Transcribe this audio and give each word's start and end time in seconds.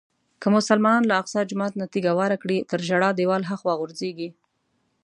که 0.41 0.47
مسلمانان 0.57 1.03
له 1.07 1.15
اقصی 1.21 1.41
جومات 1.49 1.73
نه 1.79 1.85
تیږه 1.93 2.13
واره 2.19 2.37
کړي 2.43 2.57
تر 2.69 2.79
ژړا 2.87 3.09
دیوال 3.19 3.43
هاخوا 3.49 3.73
غورځېږي. 3.79 4.29